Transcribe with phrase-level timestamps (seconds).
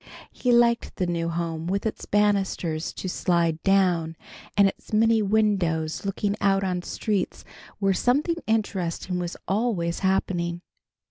[0.31, 4.15] He liked the new home with its banisters to slide down,
[4.57, 7.45] and its many windows looking out on streets
[7.77, 10.63] where something interesting was always happening.